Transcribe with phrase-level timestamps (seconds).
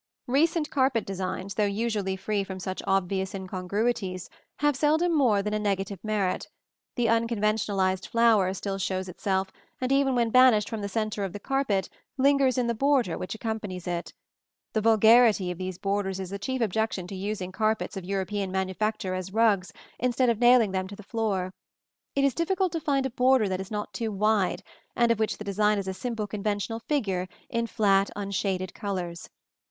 [0.25, 5.59] Recent carpet designs, though usually free from such obvious incongruities, have seldom more than a
[5.59, 6.47] negative merit.
[6.95, 11.39] The unconventionalized flower still shows itself, and even when banished from the centre of the
[11.39, 11.87] carpet
[12.17, 14.11] lingers in the border which accompanies it.
[14.73, 19.13] The vulgarity of these borders is the chief objection to using carpets of European manufacture
[19.13, 21.53] as rugs, instead of nailing them to the floor.
[22.15, 24.63] It is difficult to find a border that is not too wide,
[24.95, 29.29] and of which the design is a simple conventional figure in flat unshaded colors.